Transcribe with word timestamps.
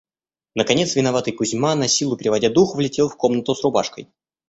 Наконец 0.55 0.95
виноватый 0.95 1.31
Кузьма, 1.31 1.75
насилу 1.75 2.17
переводя 2.17 2.49
дух, 2.49 2.75
влетел 2.75 3.07
в 3.07 3.17
комнату 3.17 3.53
с 3.53 3.61
рубашкой. 3.63 4.07